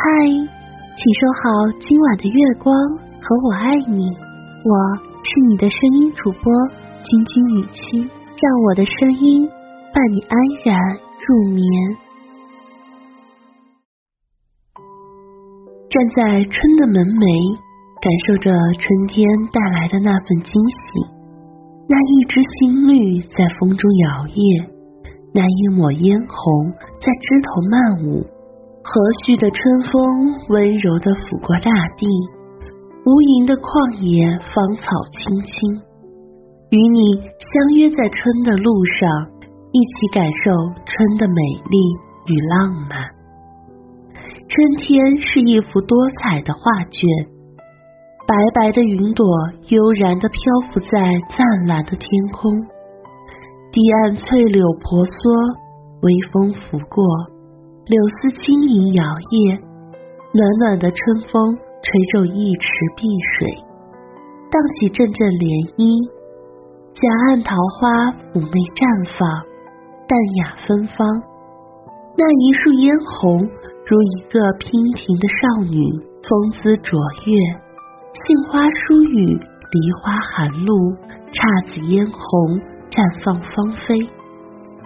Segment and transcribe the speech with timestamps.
[0.00, 1.42] 嗨，请收好
[1.80, 2.72] 今晚的月光
[3.18, 4.06] 和我爱你，
[4.62, 4.70] 我
[5.26, 6.52] 是你的声音主播
[7.02, 8.08] 君君雨期，
[8.38, 9.48] 让我的声音
[9.92, 10.78] 伴你安然
[11.26, 11.66] 入眠。
[15.90, 17.58] 站在春的门楣，
[17.98, 20.78] 感受着春天带来的那份惊喜，
[21.88, 24.62] 那一枝新绿在风中摇曳，
[25.34, 26.70] 那一抹嫣红
[27.02, 28.37] 在枝头漫舞。
[28.88, 29.92] 和煦的春风
[30.48, 31.68] 温柔地抚过大
[32.00, 32.08] 地，
[33.04, 33.68] 无垠的旷
[34.00, 35.52] 野芳草青青，
[36.72, 39.04] 与你相约在春的路上，
[39.76, 40.48] 一起感受
[40.88, 41.76] 春的美丽
[42.32, 42.96] 与浪漫。
[44.48, 47.04] 春天是一幅多彩的画卷，
[48.24, 49.28] 白白的云朵
[49.68, 50.40] 悠然地漂
[50.72, 50.96] 浮在
[51.28, 52.48] 湛蓝的天空，
[53.68, 55.20] 堤岸翠柳婆娑，
[56.00, 57.04] 微风拂过。
[57.88, 59.02] 柳丝轻盈摇
[59.32, 59.56] 曳，
[60.36, 63.48] 暖暖的春风吹皱一池碧水，
[64.52, 65.48] 荡起阵阵涟
[65.80, 65.88] 漪。
[66.92, 68.84] 夹岸桃花妩媚绽
[69.16, 69.24] 放，
[70.04, 71.00] 淡雅芬芳。
[72.12, 73.40] 那一束嫣红，
[73.88, 75.80] 如一个娉婷的少女，
[76.28, 76.28] 风
[76.60, 76.92] 姿卓
[77.24, 77.32] 越。
[78.20, 80.76] 杏花疏雨，梨花含露，
[81.32, 81.40] 姹
[81.72, 82.20] 紫嫣红，
[82.92, 83.96] 绽放芳菲。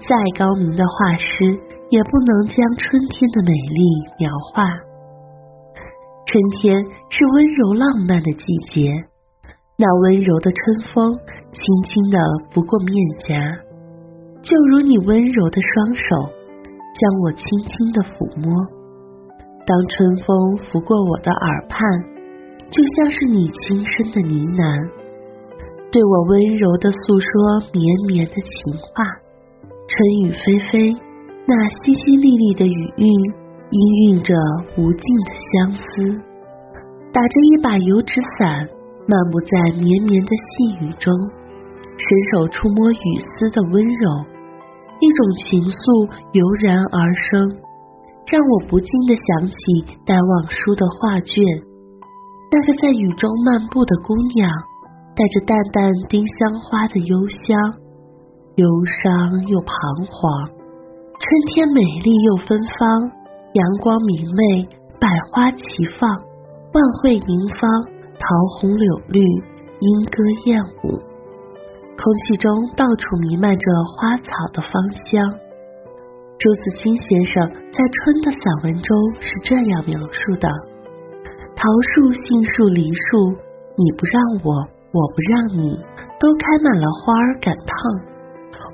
[0.00, 1.58] 再高明的画师。
[1.88, 3.78] 也不能将春天的美丽
[4.18, 4.64] 描画。
[6.26, 8.90] 春天是温柔浪漫的季节，
[9.78, 11.14] 那温柔的春风
[11.52, 12.18] 轻轻地
[12.50, 13.38] 拂过面颊，
[14.42, 16.02] 就如你温柔的双手
[16.98, 18.50] 将我轻轻地抚摸。
[19.64, 21.78] 当春风拂过我的耳畔，
[22.68, 24.90] 就像是你轻声的呢喃，
[25.92, 29.06] 对我温柔的诉说绵绵的情话。
[29.88, 30.94] 春雨霏霏。
[31.46, 33.06] 那淅淅沥沥的雨韵，
[33.70, 34.34] 氤氲着
[34.74, 35.86] 无尽的相思。
[37.14, 38.66] 打着一把油纸伞，
[39.06, 41.14] 漫步在绵绵的细雨中，
[41.94, 44.04] 伸手触摸雨丝的温柔，
[44.98, 45.78] 一种情愫
[46.34, 47.30] 油然而生，
[48.26, 49.56] 让我不禁的想起
[50.02, 51.38] 戴望舒的画卷，
[52.50, 54.50] 那个在雨中漫步的姑娘，
[55.14, 57.14] 带着淡淡丁香花的幽
[57.46, 57.54] 香，
[58.56, 59.70] 忧伤又彷
[60.08, 60.48] 徨。
[60.48, 63.12] 春天美丽又芬芳，
[63.52, 64.64] 阳光明媚，
[64.98, 65.60] 百花齐
[66.00, 66.08] 放，
[66.72, 67.68] 万卉迎芳，
[68.16, 68.24] 桃
[68.56, 70.96] 红柳绿，莺歌燕舞，
[72.00, 74.72] 空气中到处弥漫着花草的芳
[75.04, 75.20] 香。
[76.40, 77.36] 朱自清先生
[77.68, 80.48] 在春的散文中是这样描述的：
[81.52, 82.24] 桃树、杏
[82.56, 83.36] 树、梨树，
[83.76, 84.48] 你不让我，
[84.96, 85.76] 我不让你，
[86.16, 88.15] 都开满了花儿赶趟，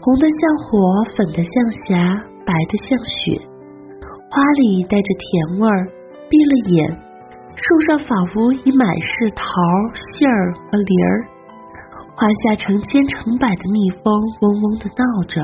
[0.03, 0.79] 红的像火，
[1.17, 2.29] 粉的像霞。
[2.45, 3.39] 白的像雪，
[4.29, 5.87] 花里带着甜味儿。
[6.29, 6.91] 闭了眼，
[7.55, 9.45] 树上仿佛已满是桃、
[9.95, 11.23] 杏儿和梨儿。
[12.17, 15.41] 花下成千成百的蜜蜂嗡嗡的闹着，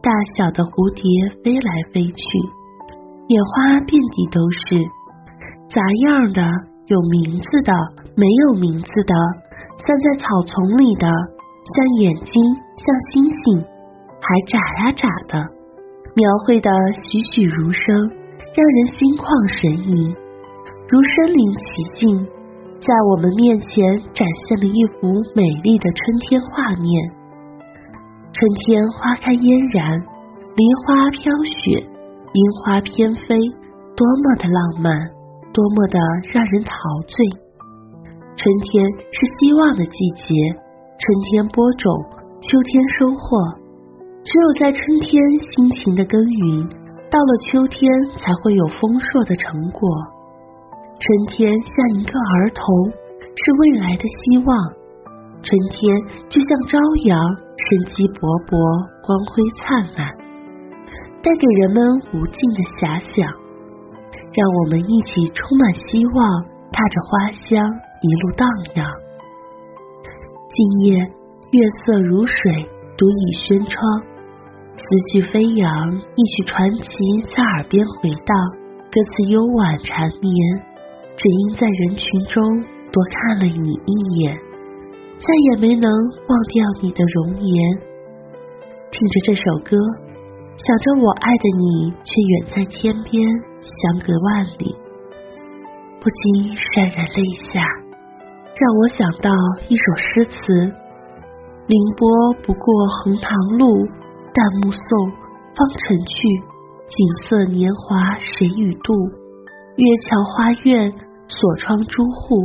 [0.00, 1.02] 大小的蝴蝶
[1.42, 2.22] 飞来飞去，
[3.26, 4.78] 野花遍地都是，
[5.66, 6.46] 杂样的，
[6.86, 7.72] 有名字的，
[8.14, 9.14] 没有名字的，
[9.82, 11.10] 散在草丛里的，
[11.66, 12.32] 像眼睛，
[12.78, 13.58] 像星星，
[14.22, 15.42] 还眨呀眨的。
[16.14, 16.70] 描绘的
[17.02, 17.84] 栩栩如生，
[18.54, 20.14] 让人心旷神怡，
[20.88, 21.66] 如身临其
[21.98, 22.06] 境，
[22.78, 23.82] 在我们面前
[24.14, 26.88] 展现了一幅美丽的春天画面。
[28.32, 29.92] 春天花开嫣然，
[30.54, 31.82] 梨花飘雪，
[32.32, 33.36] 樱花翩飞，
[33.96, 34.92] 多么的浪漫，
[35.52, 35.98] 多么的
[36.32, 36.72] 让人陶
[37.08, 37.16] 醉。
[38.36, 40.32] 春天是希望的季节，
[40.98, 41.92] 春天播种，
[42.40, 43.36] 秋天收获。
[44.24, 45.12] 只有在春天
[45.52, 46.66] 辛勤的耕耘，
[47.10, 47.84] 到了秋天
[48.16, 49.86] 才会有丰硕的成果。
[50.98, 52.64] 春天像一个儿童，
[53.36, 54.56] 是未来的希望。
[55.44, 55.94] 春天
[56.30, 58.56] 就像朝阳，生机勃勃，
[59.04, 60.16] 光辉灿烂，
[61.20, 61.84] 带给人们
[62.16, 63.28] 无尽的遐想。
[64.32, 66.24] 让我们一起充满希望，
[66.72, 67.60] 踏着花香
[68.00, 68.48] 一路荡
[68.80, 69.05] 漾。
[70.56, 70.96] 今夜
[71.50, 72.66] 月色如水，
[72.96, 73.76] 独倚轩窗。
[74.72, 74.82] 思
[75.12, 76.88] 绪飞扬，一曲传奇
[77.28, 78.34] 在耳边回荡，
[78.88, 80.32] 歌词幽婉缠绵。
[81.14, 82.42] 只因在人群中
[82.90, 84.34] 多看了你一眼，
[85.18, 85.92] 再也没能
[86.26, 87.78] 忘掉你的容颜。
[88.90, 89.76] 听着这首歌，
[90.56, 93.28] 想着我爱的你，却远在天边，
[93.60, 94.74] 相隔万里，
[96.00, 97.20] 不禁潸然泪
[97.52, 97.60] 下，
[98.56, 99.30] 让我想到
[99.68, 100.72] 一首诗词：
[101.66, 102.08] 凌波
[102.42, 103.68] 不过横塘路。
[104.32, 105.12] 旦暮送，
[105.56, 106.16] 芳尘去，
[106.88, 108.92] 锦瑟年华谁与度？
[109.76, 110.92] 月桥花院，
[111.28, 112.44] 锁窗朱户，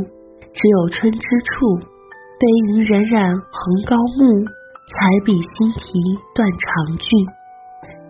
[0.52, 1.76] 只有春之处。
[2.40, 4.24] 飞云冉冉横高木，
[4.88, 6.00] 彩笔新题
[6.36, 7.08] 断肠句。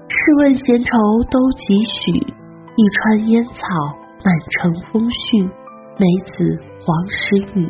[0.07, 0.91] 试问闲愁
[1.31, 2.19] 都几许？
[2.19, 3.63] 一川烟草
[4.23, 5.47] 满城风絮，
[5.99, 7.67] 梅子黄时雨。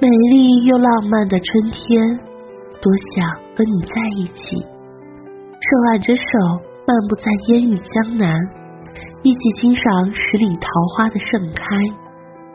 [0.00, 2.08] 美丽又浪漫的春天，
[2.80, 2.86] 多
[3.16, 6.22] 想和你在一起，手挽着手
[6.86, 8.30] 漫步在烟雨江南。
[9.24, 11.64] 一起欣赏十里桃花的盛开，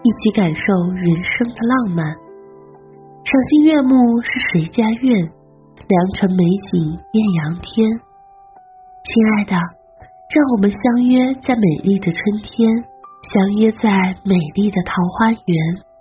[0.04, 2.06] 一起感受人生的浪漫。
[3.26, 5.20] 赏心悦目是谁家院？
[5.20, 6.80] 良辰美景
[7.12, 7.90] 艳阳天。
[9.04, 12.74] 亲爱的，让我们相约在美丽的春天，
[13.34, 13.92] 相约在
[14.24, 15.93] 美丽的桃花源。